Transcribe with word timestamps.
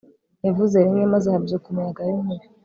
yavuze 0.45 0.75
rimwe, 0.85 1.03
maze 1.13 1.27
habyuka 1.33 1.65
umuyaga 1.67 2.01
w'inkubi 2.07 2.47